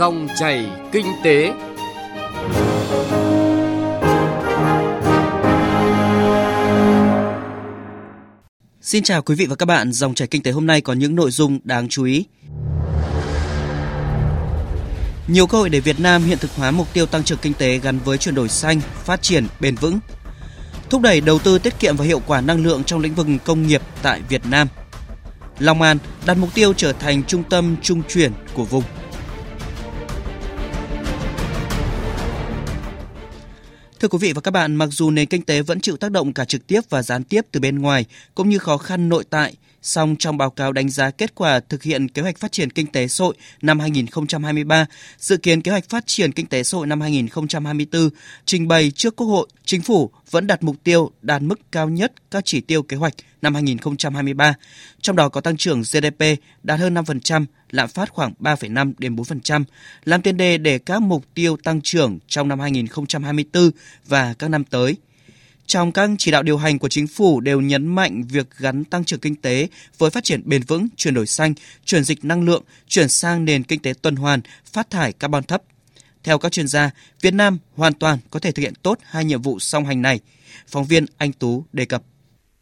[0.00, 1.52] Dòng chảy kinh tế.
[8.80, 11.14] Xin chào quý vị và các bạn, dòng chảy kinh tế hôm nay có những
[11.14, 12.24] nội dung đáng chú ý.
[15.28, 17.78] Nhiều cơ hội để Việt Nam hiện thực hóa mục tiêu tăng trưởng kinh tế
[17.78, 19.98] gắn với chuyển đổi xanh, phát triển bền vững.
[20.90, 23.66] Thúc đẩy đầu tư tiết kiệm và hiệu quả năng lượng trong lĩnh vực công
[23.66, 24.68] nghiệp tại Việt Nam.
[25.58, 28.84] Long An đặt mục tiêu trở thành trung tâm trung chuyển của vùng.
[34.00, 36.32] Thưa quý vị và các bạn, mặc dù nền kinh tế vẫn chịu tác động
[36.32, 38.04] cả trực tiếp và gián tiếp từ bên ngoài,
[38.34, 41.82] cũng như khó khăn nội tại, song trong báo cáo đánh giá kết quả thực
[41.82, 44.86] hiện kế hoạch phát triển kinh tế xã hội năm 2023,
[45.18, 48.10] dự kiến kế hoạch phát triển kinh tế xã hội năm 2024
[48.44, 52.12] trình bày trước Quốc hội, Chính phủ vẫn đặt mục tiêu đạt mức cao nhất
[52.30, 54.54] các chỉ tiêu kế hoạch năm 2023,
[55.00, 56.24] trong đó có tăng trưởng GDP
[56.62, 59.64] đạt hơn 5%, lạm phát khoảng 3,5 đến 4%,
[60.04, 63.70] làm tiền đề để các mục tiêu tăng trưởng trong năm 2024
[64.06, 64.96] và các năm tới–
[65.70, 69.04] trong các chỉ đạo điều hành của chính phủ đều nhấn mạnh việc gắn tăng
[69.04, 69.68] trưởng kinh tế
[69.98, 71.54] với phát triển bền vững, chuyển đổi xanh,
[71.84, 74.40] chuyển dịch năng lượng, chuyển sang nền kinh tế tuần hoàn,
[74.72, 75.62] phát thải carbon thấp.
[76.24, 76.90] Theo các chuyên gia,
[77.20, 80.20] Việt Nam hoàn toàn có thể thực hiện tốt hai nhiệm vụ song hành này.
[80.68, 82.02] Phóng viên Anh Tú đề cập.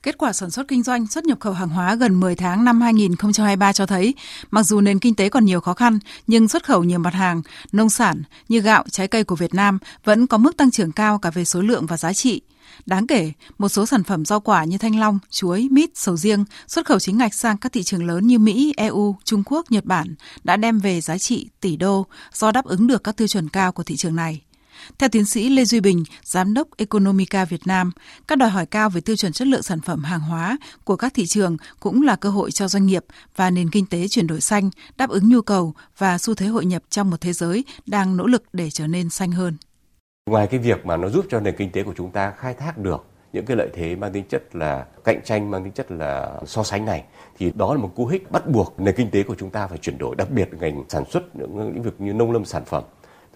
[0.02, 2.80] Kết quả sản xuất kinh doanh xuất nhập khẩu hàng hóa gần 10 tháng năm
[2.80, 4.14] 2023 cho thấy,
[4.50, 7.42] mặc dù nền kinh tế còn nhiều khó khăn, nhưng xuất khẩu nhiều mặt hàng,
[7.72, 11.18] nông sản như gạo, trái cây của Việt Nam vẫn có mức tăng trưởng cao
[11.18, 12.40] cả về số lượng và giá trị.
[12.86, 16.44] Đáng kể, một số sản phẩm rau quả như thanh long, chuối, mít, sầu riêng
[16.66, 19.84] xuất khẩu chính ngạch sang các thị trường lớn như Mỹ, EU, Trung Quốc, Nhật
[19.84, 23.48] Bản đã đem về giá trị tỷ đô do đáp ứng được các tiêu chuẩn
[23.48, 24.42] cao của thị trường này.
[24.98, 27.90] Theo tiến sĩ Lê Duy Bình, Giám đốc Economica Việt Nam,
[28.28, 31.14] các đòi hỏi cao về tiêu chuẩn chất lượng sản phẩm hàng hóa của các
[31.14, 33.04] thị trường cũng là cơ hội cho doanh nghiệp
[33.36, 36.64] và nền kinh tế chuyển đổi xanh, đáp ứng nhu cầu và xu thế hội
[36.64, 39.56] nhập trong một thế giới đang nỗ lực để trở nên xanh hơn.
[40.30, 42.78] Ngoài cái việc mà nó giúp cho nền kinh tế của chúng ta khai thác
[42.78, 46.40] được những cái lợi thế mang tính chất là cạnh tranh mang tính chất là
[46.46, 47.04] so sánh này
[47.38, 49.78] thì đó là một cú hích bắt buộc nền kinh tế của chúng ta phải
[49.78, 52.84] chuyển đổi đặc biệt ngành sản xuất những lĩnh vực như nông lâm sản phẩm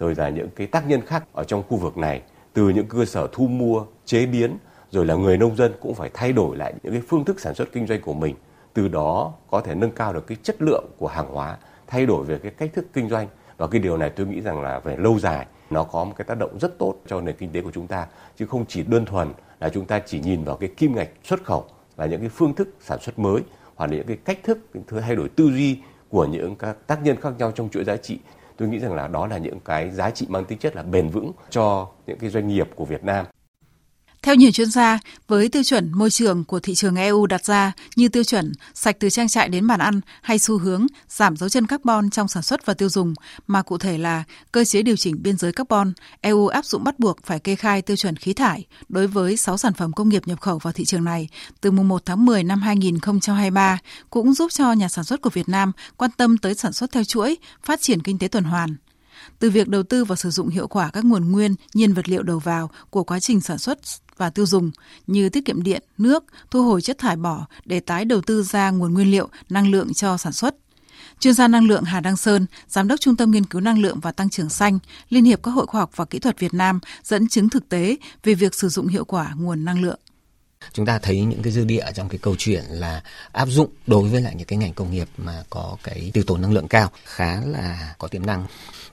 [0.03, 2.21] rồi là những cái tác nhân khác ở trong khu vực này,
[2.53, 4.57] từ những cơ sở thu mua, chế biến,
[4.91, 7.55] rồi là người nông dân cũng phải thay đổi lại những cái phương thức sản
[7.55, 8.35] xuất kinh doanh của mình.
[8.73, 12.25] Từ đó có thể nâng cao được cái chất lượng của hàng hóa, thay đổi
[12.25, 13.27] về cái cách thức kinh doanh.
[13.57, 16.25] Và cái điều này tôi nghĩ rằng là về lâu dài, nó có một cái
[16.25, 18.07] tác động rất tốt cho nền kinh tế của chúng ta.
[18.37, 21.43] Chứ không chỉ đơn thuần là chúng ta chỉ nhìn vào cái kim ngạch xuất
[21.43, 21.65] khẩu
[21.95, 23.41] và những cái phương thức sản xuất mới,
[23.75, 27.03] hoặc là những cái cách thức thứ thay đổi tư duy của những các tác
[27.03, 28.19] nhân khác nhau trong chuỗi giá trị
[28.57, 31.09] tôi nghĩ rằng là đó là những cái giá trị mang tính chất là bền
[31.09, 33.25] vững cho những cái doanh nghiệp của Việt Nam
[34.23, 37.71] theo nhiều chuyên gia, với tiêu chuẩn môi trường của thị trường EU đặt ra
[37.95, 41.49] như tiêu chuẩn sạch từ trang trại đến bàn ăn hay xu hướng giảm dấu
[41.49, 43.13] chân carbon trong sản xuất và tiêu dùng,
[43.47, 46.99] mà cụ thể là cơ chế điều chỉnh biên giới carbon, EU áp dụng bắt
[46.99, 50.27] buộc phải kê khai tiêu chuẩn khí thải đối với 6 sản phẩm công nghiệp
[50.27, 51.29] nhập khẩu vào thị trường này
[51.61, 53.77] từ mùng 1 tháng 10 năm 2023,
[54.09, 57.03] cũng giúp cho nhà sản xuất của Việt Nam quan tâm tới sản xuất theo
[57.03, 58.75] chuỗi, phát triển kinh tế tuần hoàn.
[59.39, 62.23] Từ việc đầu tư và sử dụng hiệu quả các nguồn nguyên, nhiên vật liệu
[62.23, 63.79] đầu vào của quá trình sản xuất
[64.17, 64.71] và tiêu dùng
[65.07, 68.69] như tiết kiệm điện, nước, thu hồi chất thải bỏ để tái đầu tư ra
[68.69, 70.55] nguồn nguyên liệu, năng lượng cho sản xuất.
[71.19, 73.99] Chuyên gia năng lượng Hà Đăng Sơn, Giám đốc Trung tâm Nghiên cứu Năng lượng
[73.99, 74.79] và Tăng trưởng Xanh,
[75.09, 77.97] Liên hiệp các hội khoa học và kỹ thuật Việt Nam dẫn chứng thực tế
[78.23, 79.99] về việc sử dụng hiệu quả nguồn năng lượng
[80.73, 84.09] chúng ta thấy những cái dư địa trong cái câu chuyện là áp dụng đối
[84.09, 86.91] với lại những cái ngành công nghiệp mà có cái tiêu tốn năng lượng cao
[87.05, 88.45] khá là có tiềm năng.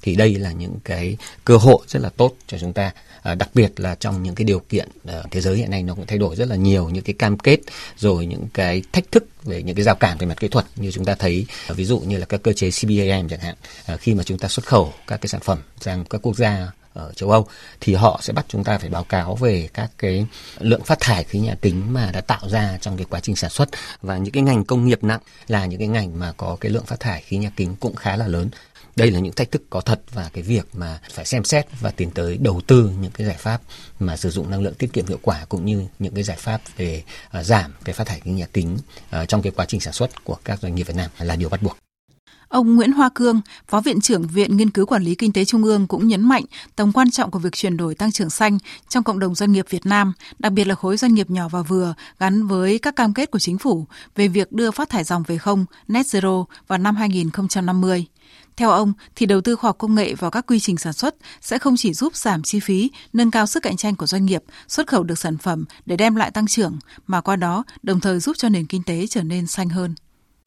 [0.02, 2.92] Thì đây là những cái cơ hội rất là tốt cho chúng ta.
[3.22, 5.94] À, đặc biệt là trong những cái điều kiện à, thế giới hiện nay nó
[5.94, 7.58] cũng thay đổi rất là nhiều những cái cam kết
[7.96, 10.90] rồi những cái thách thức về những cái rào cản về mặt kỹ thuật như
[10.90, 13.54] chúng ta thấy à, ví dụ như là các cơ chế CBAM chẳng hạn.
[13.86, 16.70] À, khi mà chúng ta xuất khẩu các cái sản phẩm sang các quốc gia
[16.92, 17.46] ở châu Âu
[17.80, 20.26] thì họ sẽ bắt chúng ta phải báo cáo về các cái
[20.58, 23.50] lượng phát thải khí nhà kính mà đã tạo ra trong cái quá trình sản
[23.50, 23.68] xuất
[24.02, 26.84] và những cái ngành công nghiệp nặng là những cái ngành mà có cái lượng
[26.86, 28.48] phát thải khí nhà kính cũng khá là lớn
[28.96, 31.90] đây là những thách thức có thật và cái việc mà phải xem xét và
[31.90, 33.60] tiến tới đầu tư những cái giải pháp
[33.98, 36.60] mà sử dụng năng lượng tiết kiệm hiệu quả cũng như những cái giải pháp
[36.76, 37.02] về
[37.38, 38.78] uh, giảm cái phát thải khí nhà kính
[39.22, 41.48] uh, trong cái quá trình sản xuất của các doanh nghiệp Việt Nam là điều
[41.48, 41.89] bắt buộc.
[42.50, 45.64] Ông Nguyễn Hoa Cương, Phó Viện trưởng Viện Nghiên cứu Quản lý Kinh tế Trung
[45.64, 46.44] ương cũng nhấn mạnh
[46.76, 48.58] tầm quan trọng của việc chuyển đổi tăng trưởng xanh
[48.88, 51.62] trong cộng đồng doanh nghiệp Việt Nam, đặc biệt là khối doanh nghiệp nhỏ và
[51.62, 53.86] vừa gắn với các cam kết của chính phủ
[54.16, 58.06] về việc đưa phát thải dòng về không, net zero vào năm 2050.
[58.56, 61.16] Theo ông, thì đầu tư khoa học công nghệ vào các quy trình sản xuất
[61.40, 64.42] sẽ không chỉ giúp giảm chi phí, nâng cao sức cạnh tranh của doanh nghiệp,
[64.68, 68.20] xuất khẩu được sản phẩm để đem lại tăng trưởng, mà qua đó đồng thời
[68.20, 69.94] giúp cho nền kinh tế trở nên xanh hơn.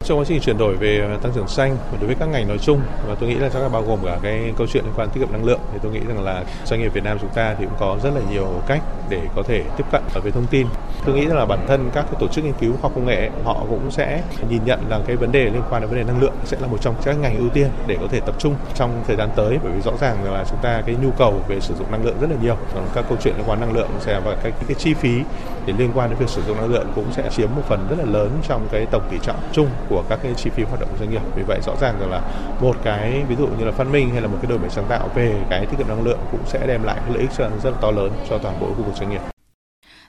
[0.06, 2.58] Trong quá trình chuyển đổi về à, tăng trưởng xanh đối với các ngành nói
[2.58, 5.10] chung và tôi nghĩ là chắc là bao gồm cả cái câu chuyện liên quan
[5.10, 7.56] tiết kiệm năng lượng thì tôi nghĩ rằng là doanh nghiệp Việt Nam chúng ta
[7.60, 10.68] thì cũng có rất là nhiều cách để có thể tiếp cận về thông tin.
[11.06, 13.06] Tôi nghĩ rằng là bản thân các cái tổ chức nghiên cứu khoa học công
[13.06, 16.04] nghệ họ cũng sẽ nhìn nhận rằng cái vấn đề liên quan đến vấn đề
[16.04, 18.56] năng lượng sẽ là một trong các ngành ưu tiên để có thể tập trung
[18.76, 21.60] trong thời gian tới bởi vì rõ ràng là chúng ta cái nhu cầu về
[21.60, 22.56] sử dụng năng lượng rất là nhiều.
[22.74, 25.22] Còn các câu chuyện liên quan năng lượng sẽ và cái, cái, cái chi phí
[25.66, 27.96] để liên quan đến việc sử dụng năng lượng cũng sẽ chiếm một phần rất
[28.00, 30.80] là lớn trong cái tổng tỷ trọng chung của của các cái chi phí hoạt
[30.80, 31.22] động của doanh nghiệp.
[31.36, 32.22] Vì vậy rõ ràng rằng là
[32.62, 34.86] một cái, ví dụ như là phát minh hay là một cái đổi mới sáng
[34.90, 37.32] tạo về cái tiết kiệm năng lượng cũng sẽ đem lại cái lợi ích
[37.64, 39.33] rất là to lớn cho toàn bộ khu vực doanh nghiệp.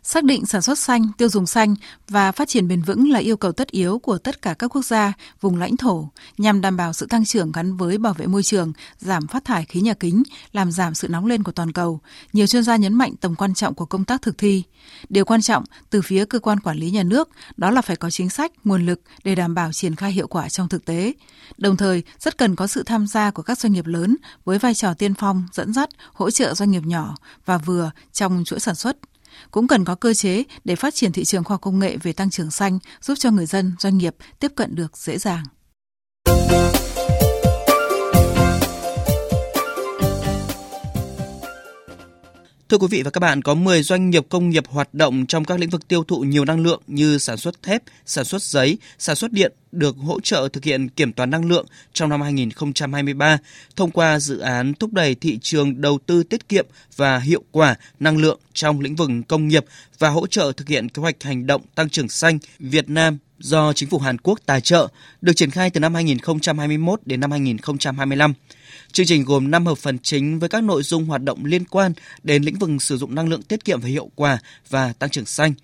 [0.06, 1.75] Xác định sản xuất xanh, tiêu dùng xanh
[2.09, 4.85] và phát triển bền vững là yêu cầu tất yếu của tất cả các quốc
[4.85, 6.09] gia, vùng lãnh thổ
[6.39, 9.65] nhằm đảm bảo sự tăng trưởng gắn với bảo vệ môi trường, giảm phát thải
[9.65, 10.23] khí nhà kính,
[10.53, 12.01] làm giảm sự nóng lên của toàn cầu.
[12.33, 14.62] Nhiều chuyên gia nhấn mạnh tầm quan trọng của công tác thực thi.
[15.09, 18.11] Điều quan trọng từ phía cơ quan quản lý nhà nước đó là phải có
[18.11, 21.12] chính sách, nguồn lực để đảm bảo triển khai hiệu quả trong thực tế.
[21.59, 24.75] Đồng thời, rất cần có sự tham gia của các doanh nghiệp lớn với vai
[24.75, 27.15] trò tiên phong, dẫn dắt, hỗ trợ doanh nghiệp nhỏ
[27.47, 28.97] và vừa trong chuỗi sản xuất
[29.50, 32.31] cũng cần có cơ chế để phát triển thị trường khoa công nghệ về tăng
[32.31, 35.44] trưởng xanh, giúp cho người dân, doanh nghiệp tiếp cận được dễ dàng.
[42.69, 45.44] Thưa quý vị và các bạn, có 10 doanh nghiệp công nghiệp hoạt động trong
[45.44, 48.78] các lĩnh vực tiêu thụ nhiều năng lượng như sản xuất thép, sản xuất giấy,
[48.98, 53.38] sản xuất điện được hỗ trợ thực hiện kiểm toán năng lượng trong năm 2023
[53.76, 56.67] thông qua dự án thúc đẩy thị trường đầu tư tiết kiệm
[56.97, 59.65] và hiệu quả năng lượng trong lĩnh vực công nghiệp
[59.99, 63.73] và hỗ trợ thực hiện kế hoạch hành động tăng trưởng xanh Việt Nam do
[63.73, 64.88] chính phủ Hàn Quốc tài trợ,
[65.21, 68.32] được triển khai từ năm 2021 đến năm 2025.
[68.93, 71.93] Chương trình gồm 5 hợp phần chính với các nội dung hoạt động liên quan
[72.23, 74.38] đến lĩnh vực sử dụng năng lượng tiết kiệm và hiệu quả
[74.70, 75.55] và tăng trưởng xanh.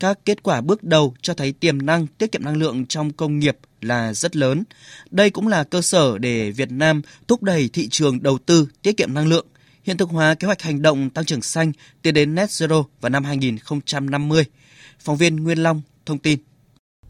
[0.00, 3.38] Các kết quả bước đầu cho thấy tiềm năng tiết kiệm năng lượng trong công
[3.38, 4.64] nghiệp là rất lớn.
[5.10, 8.96] Đây cũng là cơ sở để Việt Nam thúc đẩy thị trường đầu tư tiết
[8.96, 9.46] kiệm năng lượng,
[9.84, 13.10] hiện thực hóa kế hoạch hành động tăng trưởng xanh tiến đến net zero vào
[13.10, 14.44] năm 2050.
[15.00, 16.38] Phóng viên Nguyên Long thông tin.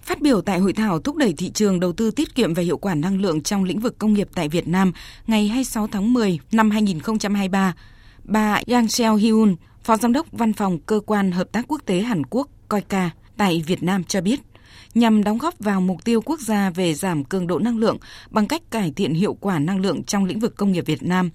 [0.02, 2.78] Phát biểu tại hội thảo thúc đẩy thị trường đầu tư tiết kiệm và hiệu
[2.78, 4.92] quả năng lượng trong lĩnh vực công nghiệp tại Việt Nam
[5.26, 7.74] ngày 26 tháng 10 năm 2023,
[8.24, 12.00] bà Yang Seo Hyun, Phó Giám đốc Văn phòng Cơ quan Hợp tác Quốc tế
[12.00, 14.40] Hàn Quốc COICA tại Việt Nam cho biết,
[14.94, 17.98] nhằm đóng góp vào mục tiêu quốc gia về giảm cường độ năng lượng
[18.30, 21.30] bằng cách cải thiện hiệu quả năng lượng trong lĩnh vực công nghiệp Việt Nam,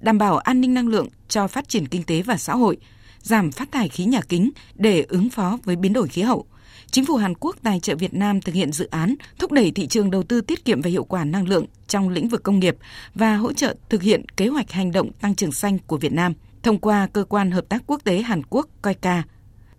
[0.00, 2.76] đảm bảo an ninh năng lượng cho phát triển kinh tế và xã hội,
[3.22, 6.46] giảm phát thải khí nhà kính để ứng phó với biến đổi khí hậu
[6.90, 9.86] Chính phủ Hàn Quốc tài trợ Việt Nam thực hiện dự án thúc đẩy thị
[9.86, 12.76] trường đầu tư tiết kiệm và hiệu quả năng lượng trong lĩnh vực công nghiệp
[13.14, 16.32] và hỗ trợ thực hiện kế hoạch hành động tăng trưởng xanh của Việt Nam
[16.62, 19.22] thông qua cơ quan hợp tác quốc tế Hàn Quốc COICA.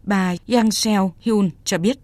[0.04, 1.98] Bà Yang Seo Hyun cho biết.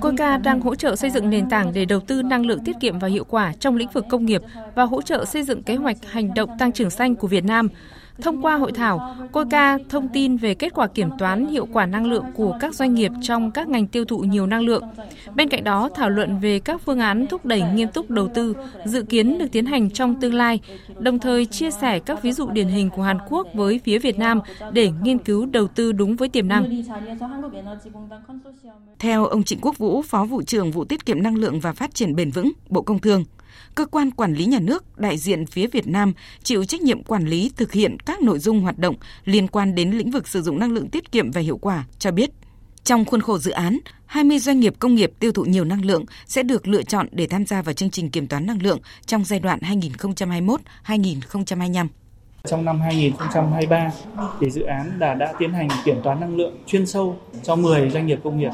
[0.00, 2.98] COICA đang hỗ trợ xây dựng nền tảng để đầu tư năng lượng tiết kiệm
[2.98, 4.42] và hiệu quả trong lĩnh vực công nghiệp
[4.74, 7.68] và hỗ trợ xây dựng kế hoạch hành động tăng trưởng xanh của Việt Nam
[8.22, 12.06] Thông qua hội thảo, COICA thông tin về kết quả kiểm toán hiệu quả năng
[12.06, 14.82] lượng của các doanh nghiệp trong các ngành tiêu thụ nhiều năng lượng.
[15.34, 18.56] Bên cạnh đó, thảo luận về các phương án thúc đẩy nghiêm túc đầu tư
[18.84, 20.60] dự kiến được tiến hành trong tương lai,
[20.98, 24.18] đồng thời chia sẻ các ví dụ điển hình của Hàn Quốc với phía Việt
[24.18, 24.40] Nam
[24.72, 26.82] để nghiên cứu đầu tư đúng với tiềm năng.
[28.98, 31.94] Theo ông Trịnh Quốc Vũ, Phó vụ trưởng vụ tiết kiệm năng lượng và phát
[31.94, 33.24] triển bền vững, Bộ Công Thương,
[33.74, 37.26] cơ quan quản lý nhà nước đại diện phía Việt Nam chịu trách nhiệm quản
[37.26, 40.58] lý thực hiện các nội dung hoạt động liên quan đến lĩnh vực sử dụng
[40.58, 42.30] năng lượng tiết kiệm và hiệu quả cho biết.
[42.84, 46.04] Trong khuôn khổ dự án, 20 doanh nghiệp công nghiệp tiêu thụ nhiều năng lượng
[46.26, 49.24] sẽ được lựa chọn để tham gia vào chương trình kiểm toán năng lượng trong
[49.24, 49.58] giai đoạn
[50.86, 51.86] 2021-2025.
[52.44, 53.90] Trong năm 2023,
[54.40, 57.90] thì dự án đã đã tiến hành kiểm toán năng lượng chuyên sâu cho 10
[57.90, 58.50] doanh nghiệp công nghiệp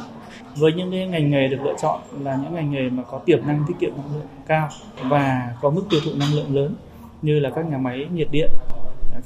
[0.56, 3.46] với những cái ngành nghề được lựa chọn là những ngành nghề mà có tiềm
[3.46, 4.68] năng tiết kiệm năng lượng cao
[5.02, 6.74] và có mức tiêu thụ năng lượng lớn
[7.22, 8.50] như là các nhà máy nhiệt điện,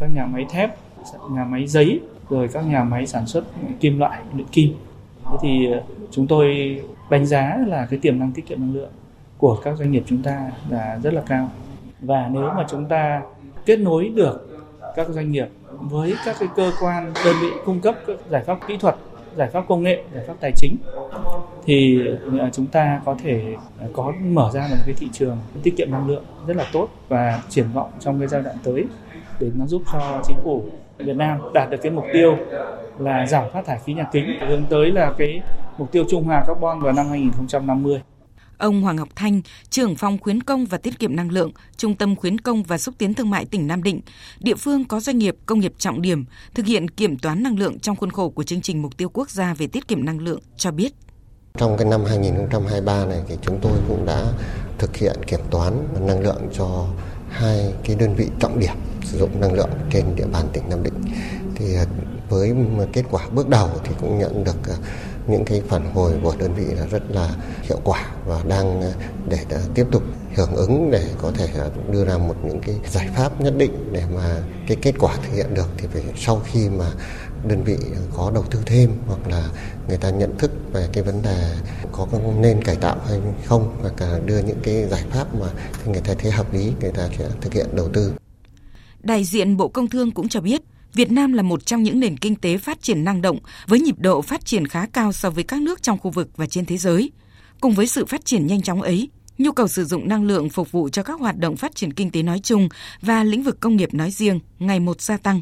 [0.00, 0.76] các nhà máy thép,
[1.30, 2.00] nhà máy giấy,
[2.30, 3.44] rồi các nhà máy sản xuất
[3.80, 4.74] kim loại, luyện kim.
[5.30, 8.90] Thế thì ờ, chúng tôi đánh giá là cái tiềm năng tiết kiệm năng lượng
[9.38, 11.50] của các doanh nghiệp chúng ta là rất là cao.
[12.00, 13.22] Và nếu mà chúng ta
[13.66, 14.49] kết nối được
[14.96, 15.46] các doanh nghiệp
[15.80, 18.96] với các cái cơ quan, đơn vị cung cấp các giải pháp kỹ thuật,
[19.36, 20.76] giải pháp công nghệ, giải pháp tài chính,
[21.64, 22.00] thì
[22.40, 25.90] à, chúng ta có thể à, có mở ra một cái thị trường tiết kiệm
[25.90, 28.84] năng lượng rất là tốt và triển vọng trong cái giai đoạn tới
[29.40, 30.64] để nó giúp cho chính phủ
[30.98, 32.36] Việt Nam đạt được cái mục tiêu
[32.98, 35.42] là giảm phát thải khí nhà kính hướng tới là cái
[35.78, 38.00] mục tiêu trung hòa carbon vào năm 2050.
[38.60, 42.16] Ông Hoàng Ngọc Thanh, trưởng phòng khuyến công và tiết kiệm năng lượng, Trung tâm
[42.16, 44.00] khuyến công và xúc tiến thương mại tỉnh Nam Định,
[44.40, 46.24] địa phương có doanh nghiệp công nghiệp trọng điểm
[46.54, 49.30] thực hiện kiểm toán năng lượng trong khuôn khổ của chương trình mục tiêu quốc
[49.30, 50.92] gia về tiết kiệm năng lượng cho biết.
[51.58, 54.32] Trong cái năm 2023 này thì chúng tôi cũng đã
[54.78, 56.86] thực hiện kiểm toán năng lượng cho
[57.30, 58.74] hai cái đơn vị trọng điểm
[59.04, 60.94] sử dụng năng lượng trên địa bàn tỉnh Nam Định.
[61.54, 61.64] Thì
[62.30, 62.54] với
[62.92, 64.74] kết quả bước đầu thì cũng nhận được ờ,
[65.26, 68.92] những cái phản hồi của đơn vị là rất là hiệu quả và đang ờ,
[69.28, 70.02] để ờ, tiếp tục
[70.36, 71.48] hưởng ứng để có thể
[71.90, 75.36] đưa ra một những cái giải pháp nhất định để mà cái kết quả thực
[75.36, 76.90] hiện được thì phải sau khi mà
[77.48, 77.76] đơn vị
[78.16, 79.48] có đầu tư thêm hoặc là
[79.88, 81.54] người ta nhận thức về cái vấn đề
[81.92, 82.06] có
[82.38, 85.46] nên cải tạo hay không và cả đưa những cái giải pháp mà
[85.86, 88.12] người ta thấy hợp lý, người ta sẽ thực hiện đầu tư.
[89.02, 90.60] Đại diện Bộ Công Thương cũng cho biết
[90.94, 93.98] Việt Nam là một trong những nền kinh tế phát triển năng động với nhịp
[93.98, 96.76] độ phát triển khá cao so với các nước trong khu vực và trên thế
[96.76, 97.12] giới.
[97.60, 100.72] Cùng với sự phát triển nhanh chóng ấy, nhu cầu sử dụng năng lượng phục
[100.72, 102.68] vụ cho các hoạt động phát triển kinh tế nói chung
[103.00, 105.40] và lĩnh vực công nghiệp nói riêng ngày một gia tăng.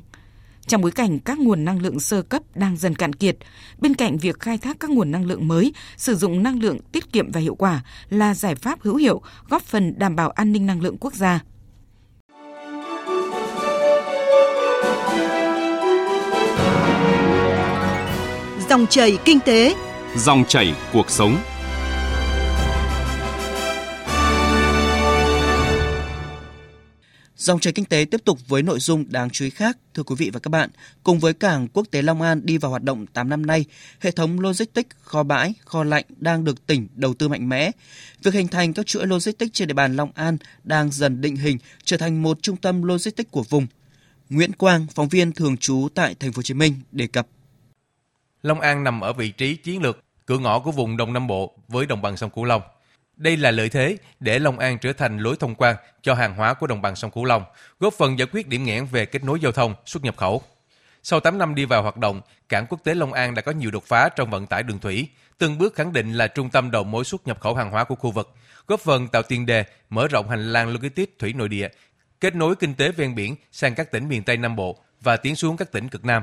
[0.67, 3.37] Trong bối cảnh các nguồn năng lượng sơ cấp đang dần cạn kiệt,
[3.79, 7.13] bên cạnh việc khai thác các nguồn năng lượng mới, sử dụng năng lượng tiết
[7.13, 10.67] kiệm và hiệu quả là giải pháp hữu hiệu góp phần đảm bảo an ninh
[10.67, 11.41] năng lượng quốc gia.
[18.69, 19.75] Dòng chảy kinh tế,
[20.17, 21.39] dòng chảy cuộc sống.
[27.37, 29.79] Dòng chảy kinh tế tiếp tục với nội dung đáng chú ý khác.
[29.95, 30.71] Thưa quý vị và các bạn,
[31.03, 33.65] cùng với cảng quốc tế Long An đi vào hoạt động 8 năm nay,
[34.01, 37.71] hệ thống logistics, kho bãi, kho lạnh đang được tỉnh đầu tư mạnh mẽ.
[38.23, 41.59] Việc hình thành các chuỗi logistics trên địa bàn Long An đang dần định hình
[41.85, 43.67] trở thành một trung tâm logistics của vùng.
[44.31, 47.27] Nguyễn Quang, phóng viên thường trú tại thành phố Hồ Chí Minh đề cập.
[48.43, 51.55] Long An nằm ở vị trí chiến lược, cửa ngõ của vùng Đông Nam Bộ
[51.69, 52.63] với đồng bằng sông Cửu Long.
[53.17, 56.55] Đây là lợi thế để Long An trở thành lối thông quan cho hàng hóa
[56.55, 57.45] của đồng bằng sông Cửu Long,
[57.81, 60.43] góp phần giải quyết điểm nghẽn về kết nối giao thông, xuất nhập khẩu.
[61.03, 63.71] Sau 8 năm đi vào hoạt động, cảng quốc tế Long An đã có nhiều
[63.71, 66.85] đột phá trong vận tải đường thủy, từng bước khẳng định là trung tâm đầu
[66.85, 68.35] mối xuất nhập khẩu hàng hóa của khu vực,
[68.67, 71.69] góp phần tạo tiền đề mở rộng hành lang logistics thủy nội địa,
[72.21, 75.37] kết nối kinh tế ven biển sang các tỉnh miền Tây Nam Bộ và tiến
[75.37, 76.23] xuống các tỉnh cực Nam.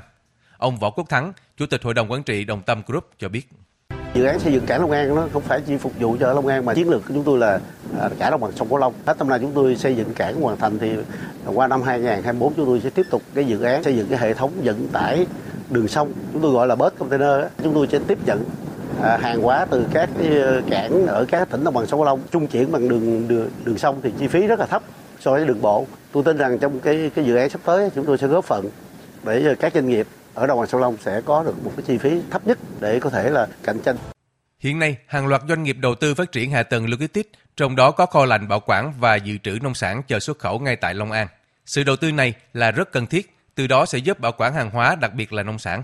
[0.57, 3.50] Ông Võ Quốc Thắng, Chủ tịch Hội đồng Quản trị Đồng Tâm Group cho biết.
[4.13, 6.47] Dự án xây dựng cảng Long An nó không phải chỉ phục vụ cho Long
[6.47, 7.59] An mà chiến lược của chúng tôi là
[8.00, 8.93] à, cả đồng bằng sông Cửu Long.
[9.05, 10.91] Hết năm nay chúng tôi xây dựng cảng hoàn thành thì
[11.45, 14.33] qua năm 2024 chúng tôi sẽ tiếp tục cái dự án xây dựng cái hệ
[14.33, 15.25] thống vận tải
[15.69, 18.43] đường sông chúng tôi gọi là bớt container chúng tôi sẽ tiếp nhận
[19.01, 22.05] à, hàng hóa từ các cái ờ, cảng ở các tỉnh đồng bằng sông Cửu
[22.05, 24.83] Long trung chuyển bằng đường đường, đường sông thì chi phí rất là thấp
[25.19, 25.85] so với đường bộ.
[26.12, 28.69] Tôi tin rằng trong cái cái dự án sắp tới chúng tôi sẽ góp phần
[29.24, 31.98] để các doanh nghiệp ở đồng bằng sông Long sẽ có được một cái chi
[31.98, 33.96] phí thấp nhất để có thể là cạnh tranh.
[34.60, 37.92] Hiện nay, hàng loạt doanh nghiệp đầu tư phát triển hạ tầng logistics, trong đó
[37.92, 40.94] có kho lạnh bảo quản và dự trữ nông sản chờ xuất khẩu ngay tại
[40.94, 41.27] Long An.
[41.65, 44.70] Sự đầu tư này là rất cần thiết, từ đó sẽ giúp bảo quản hàng
[44.70, 45.84] hóa, đặc biệt là nông sản.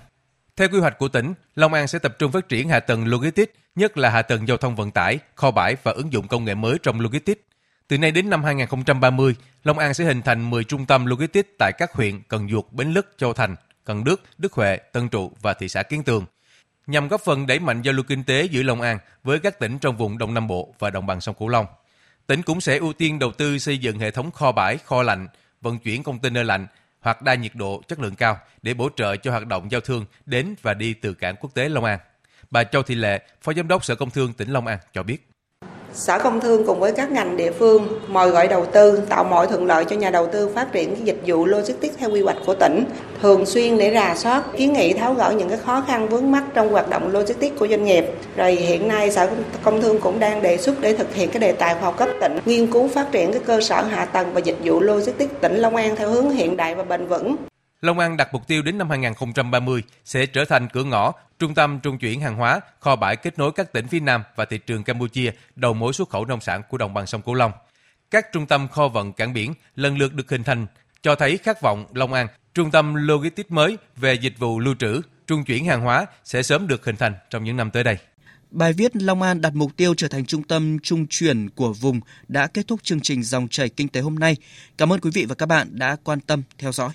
[0.56, 3.54] Theo quy hoạch của tỉnh, Long An sẽ tập trung phát triển hạ tầng logistics,
[3.76, 6.56] nhất là hạ tầng giao thông vận tải, kho bãi và ứng dụng công nghệ
[6.56, 7.42] mới trong logistics.
[7.88, 11.72] Từ nay đến năm 2030, Long An sẽ hình thành 10 trung tâm logistics tại
[11.78, 15.54] các huyện Cần Duộc, Bến Lức, Châu Thành, Cần Đức, Đức Huệ, Tân Trụ và
[15.54, 16.26] thị xã Kiến Tường,
[16.88, 19.80] nhằm góp phần đẩy mạnh giao lưu kinh tế giữa Long An với các tỉnh
[19.80, 21.66] trong vùng Đông Nam Bộ và đồng bằng sông Cửu Long.
[22.28, 25.28] Tỉnh cũng sẽ ưu tiên đầu tư xây dựng hệ thống kho bãi, kho lạnh,
[25.62, 26.68] vận chuyển container lạnh
[27.00, 30.06] hoặc đa nhiệt độ chất lượng cao để bổ trợ cho hoạt động giao thương
[30.26, 32.00] đến và đi từ cảng quốc tế Long An.
[32.52, 35.28] Bà Châu Thị Lệ, Phó Giám đốc Sở Công Thương tỉnh Long An cho biết.
[35.94, 39.48] Sở Công Thương cùng với các ngành địa phương mời gọi đầu tư, tạo mọi
[39.48, 42.56] thuận lợi cho nhà đầu tư phát triển dịch vụ logistics theo quy hoạch của
[42.56, 42.84] tỉnh,
[43.22, 46.44] thường xuyên để rà soát, kiến nghị tháo gỡ những cái khó khăn vướng mắt
[46.54, 48.06] trong hoạt động logistics của doanh nghiệp.
[48.36, 49.30] Rồi hiện nay Sở
[49.64, 52.10] Công Thương cũng đang đề xuất để thực hiện cái đề tài khoa học cấp
[52.22, 55.56] tỉnh, nghiên cứu phát triển cái cơ sở hạ tầng và dịch vụ logistics tỉnh
[55.56, 57.36] Long An theo hướng hiện đại và bền vững.
[57.82, 61.80] Long An đặt mục tiêu đến năm 2030 sẽ trở thành cửa ngõ, trung tâm
[61.80, 64.84] trung chuyển hàng hóa, kho bãi kết nối các tỉnh phía Nam và thị trường
[64.84, 67.52] Campuchia, đầu mối xuất khẩu nông sản của đồng bằng sông Cửu Long.
[68.12, 70.68] Các trung tâm kho vận cảng biển lần lượt được hình thành,
[71.02, 75.02] cho thấy khát vọng Long An, trung tâm logistics mới về dịch vụ lưu trữ,
[75.28, 77.98] trung chuyển hàng hóa sẽ sớm được hình thành trong những năm tới đây.
[78.52, 82.00] Bài viết Long An đặt mục tiêu trở thành trung tâm trung chuyển của vùng
[82.28, 84.36] đã kết thúc chương trình dòng chảy kinh tế hôm nay.
[84.78, 86.92] Cảm ơn quý vị và các bạn đã quan tâm theo dõi.